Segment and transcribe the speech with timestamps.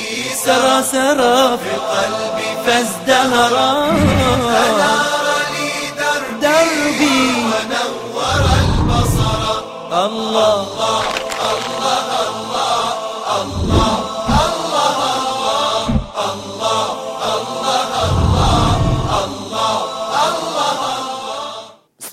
[0.44, 3.54] سرى سرى في قلبي فازدهر
[4.54, 7.20] فنار لي دربي, دربي
[7.50, 9.42] ونور البصر
[9.92, 11.02] الله, الله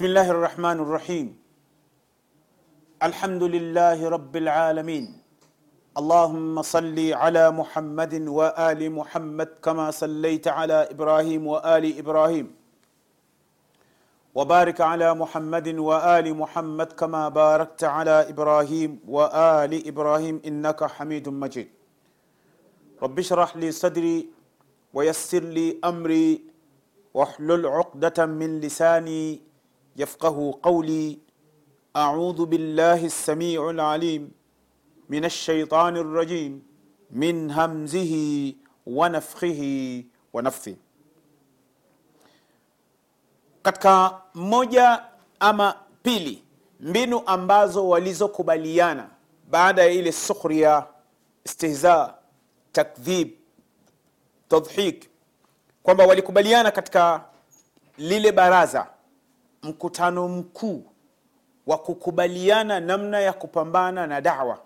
[0.01, 1.27] بسم الله الرحمن الرحيم.
[3.07, 5.05] الحمد لله رب العالمين.
[6.01, 12.47] اللهم صل على محمد وآل محمد كما صليت على إبراهيم وآل إبراهيم.
[14.33, 21.69] وبارك على محمد وآل محمد كما باركت على إبراهيم وآل إبراهيم إنك حميد مجيد.
[23.03, 24.17] رب اشرح لي صدري
[24.93, 26.41] ويسر لي أمري
[27.13, 29.50] واحلل عقدة من لساني
[29.96, 31.18] يفقه قولي
[31.96, 34.30] أعوذ بالله السميع العليم
[35.08, 36.62] من الشيطان الرجيم
[37.10, 38.12] من همزه
[38.86, 39.62] ونفخه
[40.32, 40.76] ونفثه
[43.62, 45.02] katika moja
[45.40, 46.44] ama pili
[46.80, 49.10] mbinu ambazo walizokubaliana
[49.50, 50.86] baada ya ile sukhria
[51.44, 52.14] istihza
[52.72, 53.28] takdhib
[54.48, 55.10] tadhhik
[55.82, 57.24] kwamba walikubaliana katika
[57.98, 58.86] lile baraza
[59.63, 60.83] mkutano mkuu
[61.67, 64.59] wa kukubaliana namna ya kupambana na dawa.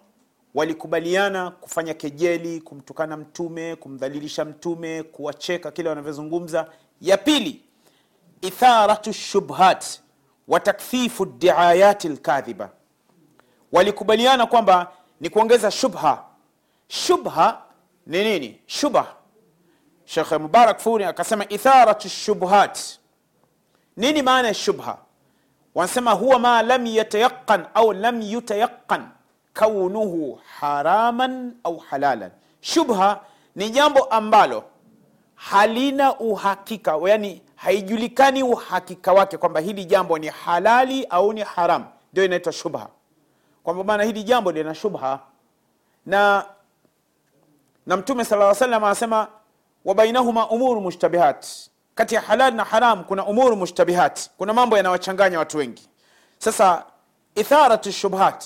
[0.54, 6.70] Walikubaliana kufanya kejeli kumtukana mtume kumdhalilisha mtume kuwacheka kile wanavyozungumza.
[7.02, 7.62] Ya pili
[8.42, 9.86] itharatu shubhat
[10.48, 12.70] wa takthifu diayati lkadhiba.
[13.72, 16.24] Walikubaliana kwamba ni kuongeza shubha.
[16.88, 17.62] Shubha
[18.08, 18.62] ni nini?
[18.66, 19.08] Shubha.
[20.06, 22.80] Shekhe mubarak furi akasema itharatu shubhat
[23.98, 24.98] nini maana ya shubha?
[25.76, 29.08] Wanasema huwa ma lam yatayaqan au lam yutayaqan
[29.54, 32.32] kaunuhu haraman au halalan.
[32.62, 33.20] Shubha
[33.56, 34.64] ni jambo ambalo
[35.36, 41.86] halina uhakika yani haijulikani uhakika wake kwamba hili jambo ni halali au ni haram.
[42.14, 42.88] Ndio inaitwa shubha.
[43.64, 45.20] Kwamba maana hili jambo lina shubha.
[46.06, 46.46] Na
[47.86, 49.28] na mtume sala salam anasema
[49.86, 51.46] wabainahuma umuru mushtabihat
[51.96, 54.30] kati ya halal na haram kuna umuru mushtabihat.
[54.38, 55.90] Kuna mambo yanawachanganya watu wengi.
[56.38, 56.84] Sasa
[57.36, 58.44] itharatu shubhat.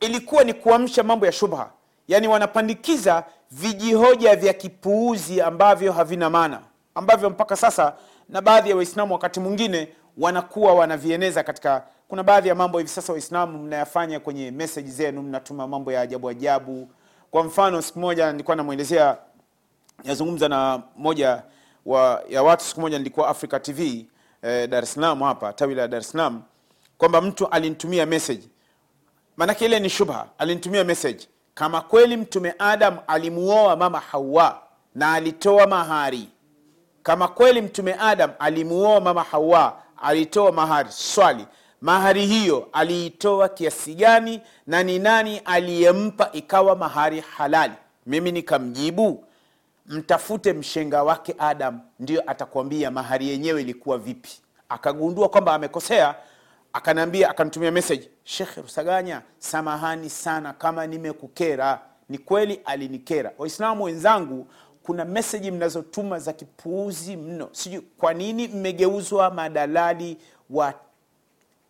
[0.00, 1.70] Ilikuwa ni kuamsha mambo ya shubha.
[2.08, 6.60] Yaani wanapandikiza vijihoja vya kipuuzi ambavyo havina maana.
[6.94, 7.94] Ambavyo mpaka sasa
[8.28, 9.88] na baadhi ya waislamu wakati mwingine
[10.18, 15.66] wanakuwa wanavieneza katika kuna baadhi ya mambo hivi sasa waislamu mnayafanya kwenye meseji zenu mnatuma
[15.66, 16.88] mambo ya ajabu ajabu.
[17.30, 19.16] Kwa mfano siku moja nilikuwa namwelezea
[20.04, 21.42] nazungumza na moja
[21.86, 24.06] wa, ya watu siku moja nilikuwa africa tv
[24.42, 26.42] eh, dar es salaam hapa tawi la dar es salaam
[26.98, 28.42] kwamba mtu alinitumia message.
[29.36, 31.28] Maanake ile ni shubha alinitumia message.
[31.54, 34.62] Kama kweli mtume adam alimuoa mama hawa
[34.94, 36.28] na alitoa mahari.
[37.02, 40.88] Kama kweli mtume adam alimuoa mama hawa alitoa mahari.
[40.92, 41.46] Swali
[41.80, 47.74] mahari hiyo aliitoa kiasi gani na ni nani aliyempa ikawa mahari halali?
[48.06, 49.24] Mimi nikamjibu
[49.88, 54.30] mtafute mshenga wake adam ndio atakwambia mahari yenyewe ilikuwa vipi.
[54.68, 56.14] Akagundua kwamba amekosea
[56.72, 61.80] akanambia, akanitumia message shekhe rusaganya samahani sana kama nimekukera.
[62.08, 63.32] Ni kweli alinikera.
[63.38, 64.46] Waislamu wenzangu
[64.82, 67.48] kuna meseji mnazotuma za kipuuzi mno.
[67.52, 70.16] Sijui kwa nini mmegeuzwa madalali
[70.50, 70.74] wa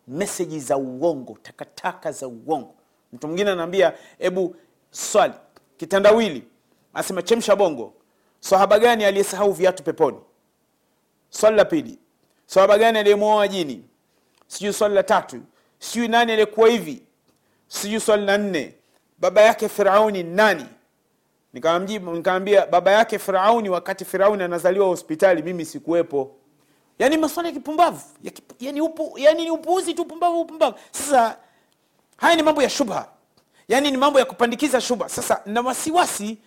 [0.09, 2.75] meseji za uongo takataka za uongo.
[3.13, 4.57] Mtu mwingine anaambia hebu
[4.91, 5.35] swali
[5.77, 6.45] kitandawili.
[6.95, 7.93] Anasema chemsha bongo
[8.41, 10.19] sahaba gani aliyesahau viatu peponi?
[11.31, 11.99] Swali la pili.
[12.47, 13.85] Sahaba gani aliyemwoa jini?
[14.47, 15.41] Sijui swali la tatu.
[15.79, 17.03] Sijui nani aliyekuwa hivi?
[17.69, 18.75] Sijui swali la nne.
[19.19, 20.67] Baba yake firauni nani?
[21.53, 26.37] Nikaambia baba yake firauni wakati firauni anazaliwa hospitali mimi sikuwepo.
[26.99, 30.77] Yaani maswala ya kipumbavu ya yani, upu, yani ni upuuzi tu pumbavu upumbavu.
[30.91, 31.37] Sasa
[32.17, 33.09] haya ni mambo ya shubha.
[33.69, 35.09] Yaani ni mambo ya kupandikiza shubha.
[35.09, 36.39] Sasa na wasiwasi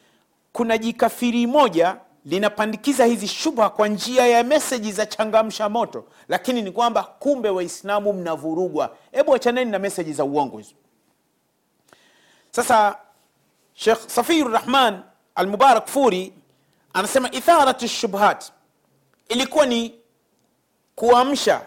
[0.54, 6.72] kuna jikafiri moja linapandikiza hizi shubha kwa njia ya meseji za changamsha moto lakini ni
[6.72, 8.96] kwamba kumbe waislamu mnavurugwa.
[9.12, 10.74] Hebu achaneni na meseji za uongo hizo.
[12.52, 12.98] Sasa
[13.74, 15.02] shekh safiur rahman
[15.36, 16.34] almubarak furi
[16.94, 18.52] anasema itharatu shubhat
[19.30, 19.96] ilikuwa ni
[20.96, 21.62] kuamsha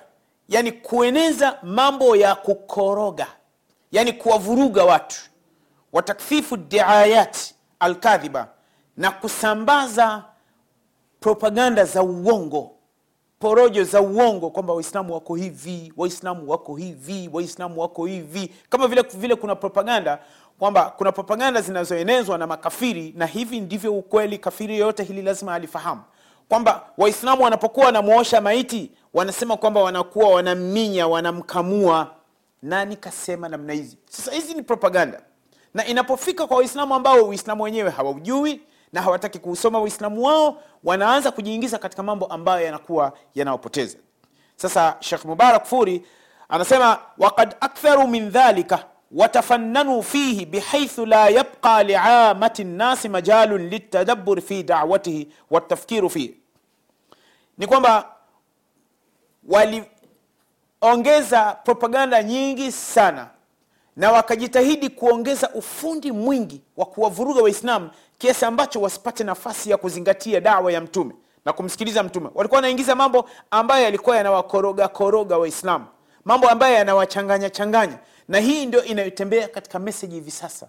[0.49, 3.27] yani kueneza mambo ya kukoroga
[3.93, 5.17] yani kuwavuruga watu.
[5.93, 8.49] Watakfifu diayat alkadhiba
[8.97, 10.25] na kusambaza
[11.21, 12.71] propaganda za uongo
[13.43, 18.53] porojo za uongo kwamba waislamu wako hivi waislamu wako hivi waislamu wako hivi.
[18.69, 20.19] Kama vile vile kuna propaganda
[20.59, 26.01] kwamba kuna propaganda zinazoenezwa na makafiri na hivi ndivyo ukweli kafiri yoyote hili lazima alifahamu.
[26.49, 32.11] Kwamba waislamu wanapokuwa wanamwosha maiti wanasema kwamba wanakuwa wanamminya wanamkamua.
[32.63, 33.99] Nani kasema namna hizi?
[34.11, 35.23] Sasa hizi ni propaganda.
[35.75, 38.61] Na inapofika kwa waislamu ambao uislamu wenyewe hawaujui
[38.93, 43.99] na hawataki kuusoma uislamu wao wanaanza kujiingiza katika mambo ambayo yanakuwa yanawapoteza.
[44.57, 46.07] Sasa shekh mubarak furi
[46.49, 54.63] anasema wakad aktharu min dhalika watafannanu fihi bihaithu la yabqa liamati nnasi majalun litadabbur fi
[54.63, 56.37] dawatihi watafkiru fihi
[57.59, 58.09] ni kwamba
[59.49, 63.29] waliongeza propaganda nyingi sana
[63.97, 67.91] na wakajitahidi kuongeza ufundi mwingi wa kuwavuruga waislamu
[68.23, 71.15] kiasi ambacho wasipate nafasi ya kuzingatia dawa ya mtume
[71.45, 72.29] na kumsikiliza mtume.
[72.35, 75.85] Walikuwa wanaingiza mambo ambayo yalikuwa yanawakoroga koroga waislamu
[76.25, 77.99] mambo ambayo yanawachanganya changanya.
[78.29, 80.69] Na hii ndio inayotembea katika meseji hivi sasa.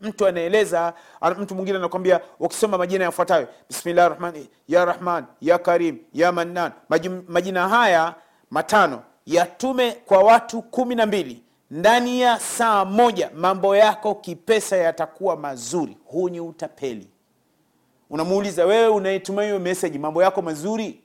[0.00, 0.94] Mtu anaeleza
[1.38, 6.72] mtu mwingine anakwambia ukisoma majina yafuatayo bismillahi rahmani ya rahman ya karim ya mannan.
[7.28, 8.14] Majina haya
[8.50, 15.36] matano yatume kwa watu kumi na mbili ndani ya saa moja mambo yako kipesa yatakuwa
[15.36, 15.96] mazuri.
[16.04, 17.08] Huu ni utapeli.
[18.10, 21.00] Unamuuliza wewe unayetuma hiyo meseji mambo yako mazuri?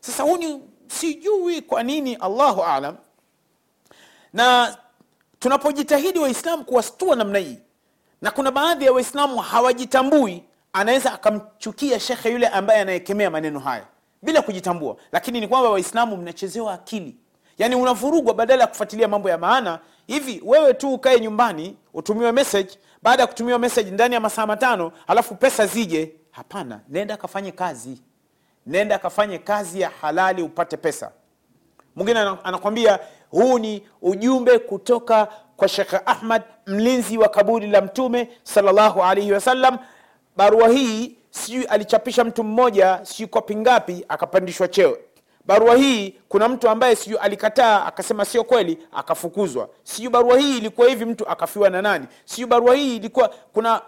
[0.00, 2.96] Sasa huu ni sijui kwa nini allahu alam
[4.32, 4.76] na
[5.38, 7.58] tunapojitahidi waislamu kuwastua namna hii
[8.22, 10.42] na kuna baadhi ya waislamu hawajitambui
[10.72, 13.86] anaweza akamchukia shekhe yule ambaye anayekemea maneno haya
[14.22, 14.96] bila kujitambua.
[15.12, 17.16] Lakini ni kwamba waislamu mnachezewa akili
[17.58, 19.78] yaani unavurugwa badala ya kufuatilia mambo ya maana.
[20.06, 22.78] Hivi wewe tu ukae nyumbani utumiwe message.
[23.02, 26.12] Baada ya kutumiwa message ndani ya masaa matano alafu pesa zije.
[26.30, 28.02] Hapana nenda kafanye kazi.
[28.66, 31.12] Nenda kafanye kazi ya halali upate pesa.
[31.96, 32.98] Mwingine anakwambia
[33.30, 39.78] huu ni ujumbe kutoka kwa shekhe ahmad mlinzi wa kaburi la mtume salllahu alaihi wasallam
[40.36, 44.98] barua hii sijui alichapisha mtu mmoja sijui kopi ngapi akapandishwa cheo
[45.46, 49.68] barua hii kuna mtu ambaye sijui alikataa akasema sio kweli akafukuzwa.
[49.84, 52.06] Sijui barua hii ilikuwa hivi mtu akafiwa na nani.
[52.24, 53.82] Sijui barua hii ilikuwa kuna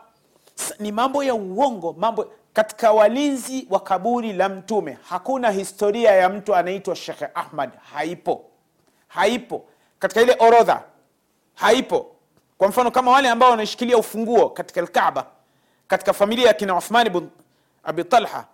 [0.78, 6.54] ni mambo ya uongo mambo katika walinzi wa kaburi la mtume hakuna historia ya mtu
[6.54, 7.70] anaitwa shekhe ahmad.
[7.94, 8.44] Haipo.
[9.08, 9.64] Haipo.
[9.98, 10.82] Katika ile orodha
[11.54, 12.06] haipo.
[12.58, 15.26] Kwa mfano kama wale ambao wanashikilia ufunguo katika lkaba
[15.88, 17.28] katika familia ya kina uthmani bn
[17.84, 18.44] abi talha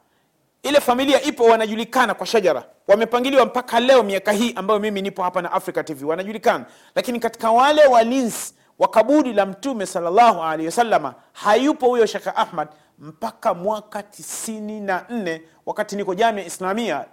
[0.64, 2.64] ile familia ipo wanajulikana kwa shajara.
[2.88, 6.64] Wamepangiliwa mpaka leo miaka hii ambayo mimi nipo hapa na africa tv wanajulikana.
[6.94, 12.69] Lakini katika wale walinzi wa kaburi la mtume salllahu alehi wasalama hayupo huyo shekhe ahmad
[12.99, 17.05] mpaka mwaka tisini na nne wakati niko jamia islamia.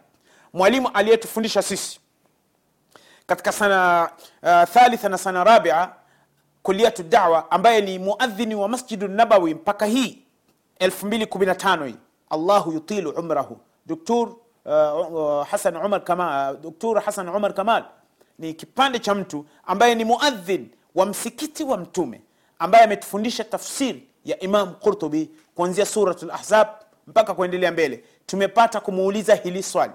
[0.53, 2.00] Mwalimu aliyetufundisha sisi
[3.27, 4.09] katika sana
[4.44, 5.89] uh, thalitha na sana rabia
[6.63, 10.21] kuliatu dawa ambaye ni muadhini wa masjidu nabawi mpaka hii
[10.80, 11.95] 2015 hii
[12.31, 14.13] allahu yutilu umrahu Dr.
[14.13, 17.83] uh, uh, hasan umar kamal uh, doktor hasan umar kamal
[18.39, 22.22] ni kipande cha mtu ambaye ni muadhin wa msikiti wa mtume
[22.60, 26.68] ambaye ametufundisha tafsiri ya imam qurtubi kuanzia surat lahzab
[27.07, 29.94] mpaka kuendelea mbele tumepata kumuuliza hili swali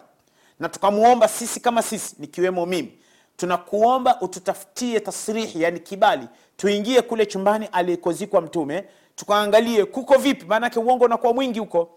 [0.61, 2.99] na tukamwomba sisi kama sisi nikiwemo mimi
[3.37, 8.85] tunakuomba ututafutie tasrihi yani kibali tuingie kule chumbani alikozikwa mtume
[9.17, 11.91] tukaangalie kuko vipi maanake uongo unakuwa mwingi huko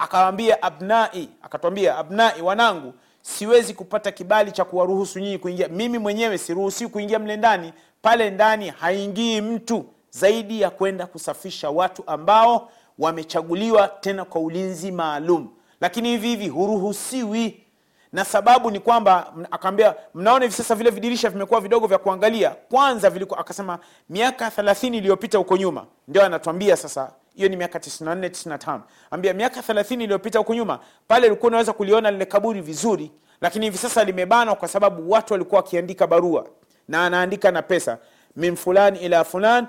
[0.00, 5.68] akawambia abnai akatwambia abnai wanangu siwezi kupata kibali cha kuwaruhusu nyinyi kuingia.
[5.68, 7.72] Mimi mwenyewe siruhusiwi kuingia mle ndani.
[8.02, 15.48] Pale ndani haingii mtu zaidi ya kwenda kusafisha watu ambao wamechaguliwa tena kwa ulinzi maalum.
[15.80, 17.64] Lakini hivi hivi huruhusiwi.
[18.12, 22.50] Na sababu ni kwamba akaambia mnaona hivi sasa vile vidirisha vimekuwa vidogo vya kuangalia?
[22.50, 23.78] Kwanza vilikuwa akasema
[24.08, 25.86] miaka 30 iliyopita huko nyuma.
[26.08, 31.26] Ndio anatuambia sasa hiyo ni miaka 94 95 ambia miaka 30 iliyopita huku nyuma pale
[31.26, 33.10] ulikuwa unaweza kuliona lile kaburi vizuri
[33.40, 36.46] lakini hivi sasa limebanwa kwa sababu watu walikuwa wakiandika barua
[36.88, 37.98] na anaandika na pesa.
[38.36, 39.66] Min fulani ila fulan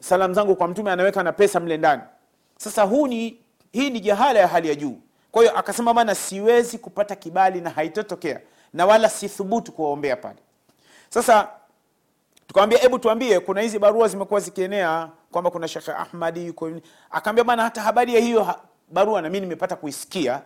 [0.00, 2.02] salamu zangu kwa mtume anaweka na pesa mle ndani.
[2.56, 3.38] Sasa huu ni
[3.72, 4.98] hii ni jahala ya hali ya juu.
[5.30, 8.40] Kwa hiyo akasema bana siwezi kupata kibali na haitotokea
[8.72, 10.38] na wala sithubutu kuwaombea pale.
[11.08, 11.48] Sasa
[12.46, 17.44] tukawambia hebu tuambie kuna hizi barua zimekuwa zikienea kwamba kuna shekhe ahmadi yuko hivi." akaambia
[17.44, 18.54] bana hata habari ya hiyo
[18.88, 20.42] barua na mimi nimepata kuisikia.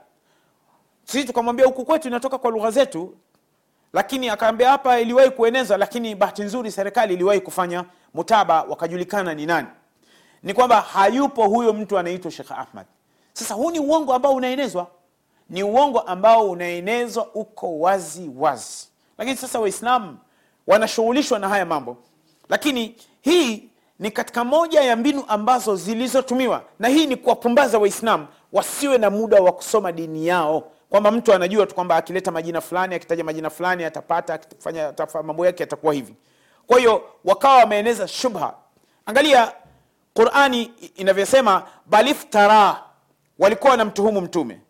[1.04, 3.14] Sisi tukamwambia huku kwetu inatoka kwa lugha zetu.
[3.92, 9.68] Lakini akaambia hapa iliwahi kuenezwa lakini bahati nzuri serikali iliwahi kufanya mutaba wakajulikana ni nani.
[10.42, 12.86] Ni kwamba hayupo huyo mtu anaitwa shekh ahmad.
[13.32, 14.86] Sasa huu ni uongo ambao unaenezwa.
[15.50, 18.88] Ni uongo ambao unaenezwa uko wazi wazi.
[19.18, 20.18] Lakini sasa waislamu
[20.66, 21.96] wanashughulishwa na haya mambo.
[22.48, 28.98] Lakini hii ni katika moja ya mbinu ambazo zilizotumiwa na hii ni kuwapumbaza waislamu wasiwe
[28.98, 30.70] na muda wa kusoma dini yao.
[30.90, 34.92] Kwamba mtu anajua tu kwamba akileta majina fulani akitaja majina fulani atapata akifanya
[35.24, 36.14] mambo yake atakuwa hivi.
[36.66, 38.54] Kwa hiyo wakawa wameeneza shubha.
[39.06, 39.52] Angalia
[40.14, 42.80] qurani inavyosema baliftara
[43.38, 44.60] walikuwa wanamtuhumu mtume.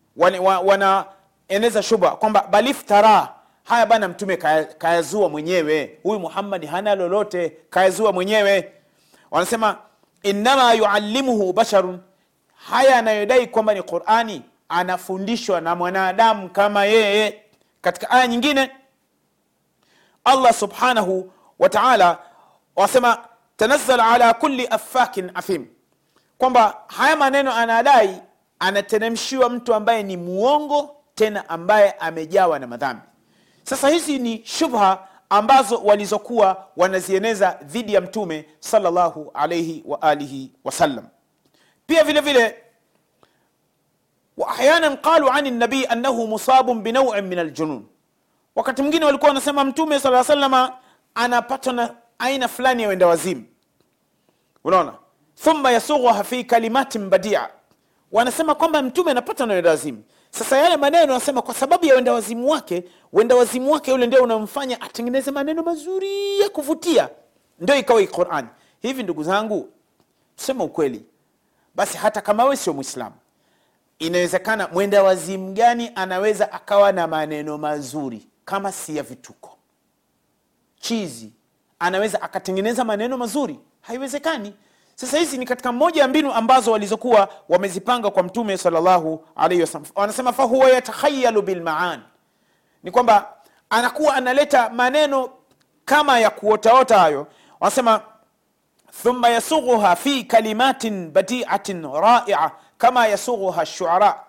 [0.65, 4.37] Wanaeneza shubha kwamba baliftara haya bana mtume
[4.77, 5.99] kayazua mwenyewe.
[6.03, 8.71] Huyu muhammadi hana lolote kayazua mwenyewe
[9.35, 9.77] wanasema
[10.23, 11.99] innama yuallimuhu basharun.
[12.69, 17.41] Haya anayodai kwamba ni qurani anafundishwa na mwanadamu kama yeye.
[17.81, 18.71] Katika aya nyingine
[20.25, 22.17] allah subhanahu wa taala
[22.75, 23.17] wasema
[23.57, 25.65] tanazzal ala kulli afakin athim.
[26.37, 28.21] Kwamba haya maneno anadai
[28.59, 33.01] anateremshiwa mtu ambaye ni muongo tena ambaye amejawa na madhambi.
[33.63, 40.17] Sasa hizi ni shubha ambazo walizokuwa wanazieneza dhidi ya mtume sallallahu alaihi wa
[40.63, 41.07] wasallam
[41.87, 42.55] pia vile vile
[44.37, 47.85] waahyana qalu ani nabii annahu musabun binauin min aljunun.
[48.55, 50.73] Wakati mwingine walikuwa wanasema mtume sala salama
[51.15, 53.43] anapatwa na aina fulani ya wenda wazimu.
[54.63, 54.93] Unaona?
[55.43, 57.49] Thumma yasughuha fi kalimatin badia.
[58.11, 60.03] Wanasema kwamba mtume anapatwa na wenda wazimu
[60.37, 64.23] sasa yale maneno anasema kwa sababu ya wenda wazimu wake wenda wazimu wake yule ndio
[64.23, 67.09] unamfanya atengeneze maneno mazuri ya kuvutia.
[67.59, 68.47] Ndio ikawa hii qurani
[68.81, 69.69] hivi ndugu zangu
[70.35, 71.05] tusema ukweli.
[71.75, 73.15] Basi hata kama wewe sio mwislamu
[73.99, 79.57] inawezekana mwenda wazimu gani anaweza akawa na maneno mazuri kama si ya vituko?
[80.79, 81.33] Chizi.
[81.79, 83.59] Anaweza akatengeneza maneno mazuri?
[83.81, 84.53] Haiwezekani
[84.95, 89.87] sasa hizi ni katika moja ya mbinu ambazo walizokuwa wamezipanga kwa mtume salllahu alaihi wasallam
[89.95, 91.99] wanasema fahuwa yatakhayalu bilmaan
[92.83, 93.33] ni kwamba
[93.69, 95.29] anakuwa analeta maneno
[95.85, 97.27] kama ya kuotaota hayo.
[97.59, 98.01] Wanasema
[99.03, 104.19] thumma yasughuha fi kalimatin badiatin raia kama yasughuha shuara.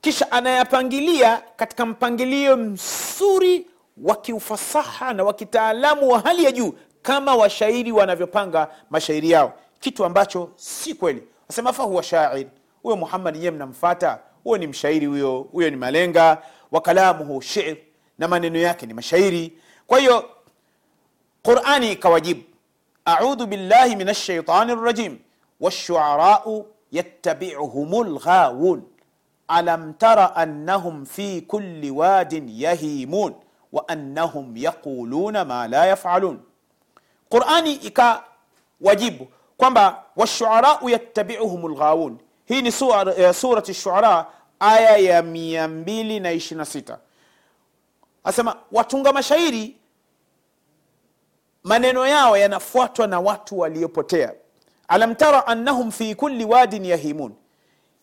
[0.00, 3.66] Kisha anayapangilia katika mpangilio mzuri
[4.02, 9.52] wa kiufasaha na wa kitaalamu wa hali ya juu kama washairi wanavyopanga mashairi yao
[9.84, 11.22] kitu ambacho si kweli.
[11.48, 12.46] Wasema fahuwa shair?
[12.82, 17.76] Huyo muhammad yeye mnamfata huyo ni mshairi huyo huyo ni malenga wa kalamuhu shir
[18.18, 19.58] na maneno yake ni mashairi.
[19.86, 20.30] Kwa hiyo
[21.42, 22.42] qurani ikawajibu
[23.04, 25.18] audhu billahi min alshaitani rajim
[25.60, 28.82] washuarau yattabiuhum lghawun
[29.48, 33.34] alam tara annahum fi kulli wadin yahimun
[33.72, 36.40] wa annahum yaquluna ma la yafalun.
[37.28, 44.26] Qurani ikawajibu kwamba washuarau yattabiuhum lghawun hii ni sura- eh, surati shuara
[44.60, 46.98] aya ya 226
[48.24, 49.76] asema watunga mashairi
[51.64, 54.32] maneno yao yanafuatwa na watu waliopotea.
[54.88, 57.34] Alam tara annahum fi kulli wadin yahimun.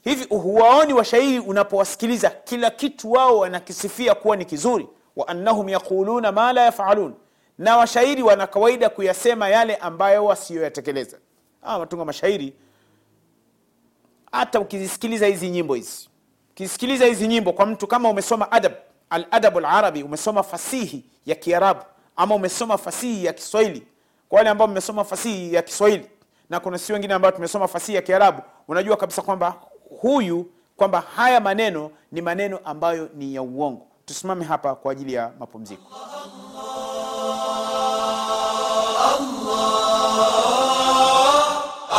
[0.03, 4.87] Hivi huwaoni washairi unapowasikiliza kila kitu wao wanakisifia kuwa ni kizuri?
[5.15, 7.13] Wa annahum yaquluna ma la yafalun.
[7.57, 11.17] Na washairi wana kawaida kuyasema yale ambayo wasiyoyatekeleza
[11.63, 12.53] ah, watunga mashairi.
[14.31, 16.09] Hata ukizisikiliza hizi nyimbo hizi
[16.51, 18.73] ukizisikiliza hizi nyimbo kwa mtu kama umesoma adab
[19.09, 21.81] aladabu larabi umesoma fasihi ya kiarabu
[22.15, 23.87] ama umesoma fasihi ya kiswahili
[24.29, 26.05] kwa wale ambao mmesoma fasihi ya kiswahili
[26.49, 29.55] na kuna si wengine ambao tumesoma fasihi ya kiarabu unajua kabisa kwamba
[30.01, 33.87] huyu kwamba haya maneno ni maneno ambayo ni ya uongo.
[34.05, 35.83] Tusimame hapa kwa ajili ya mapumziko